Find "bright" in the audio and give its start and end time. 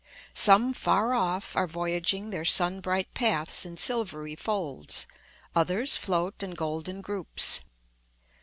2.81-3.13